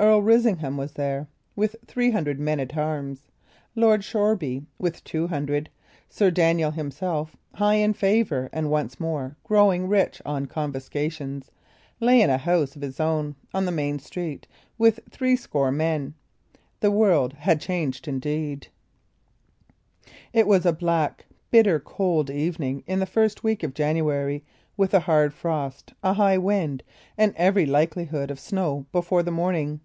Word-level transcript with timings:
Earl 0.00 0.20
Risingham 0.20 0.76
was 0.76 0.94
there, 0.94 1.28
with 1.54 1.76
three 1.86 2.10
hundred 2.10 2.40
men 2.40 2.58
at 2.58 2.76
arms; 2.76 3.28
Lord 3.76 4.02
Shoreby, 4.02 4.66
with 4.76 5.04
two 5.04 5.28
hundred; 5.28 5.70
Sir 6.08 6.28
Daniel 6.28 6.72
himself, 6.72 7.36
high 7.54 7.76
in 7.76 7.94
favour 7.94 8.50
and 8.52 8.68
once 8.68 8.98
more 8.98 9.36
growing 9.44 9.86
rich 9.86 10.20
on 10.26 10.46
confiscations, 10.46 11.52
lay 12.00 12.20
in 12.20 12.30
a 12.30 12.38
house 12.38 12.74
of 12.74 12.82
his 12.82 12.98
own, 12.98 13.36
on 13.54 13.64
the 13.64 13.70
main 13.70 14.00
street, 14.00 14.48
with 14.76 14.98
three 15.08 15.36
score 15.36 15.70
men. 15.70 16.14
The 16.80 16.90
world 16.90 17.34
had 17.34 17.60
changed 17.60 18.08
indeed. 18.08 18.66
It 20.32 20.48
was 20.48 20.66
a 20.66 20.72
black, 20.72 21.26
bitter 21.52 21.78
cold 21.78 22.28
evening 22.28 22.82
in 22.88 22.98
the 22.98 23.06
first 23.06 23.44
week 23.44 23.62
of 23.62 23.72
January, 23.72 24.42
with 24.76 24.94
a 24.94 25.00
hard 25.00 25.32
frost, 25.32 25.94
a 26.02 26.14
high 26.14 26.38
wind, 26.38 26.82
and 27.16 27.32
every 27.36 27.66
likelihood 27.66 28.32
of 28.32 28.40
snow 28.40 28.84
before 28.90 29.22
the 29.22 29.30
morning. 29.30 29.78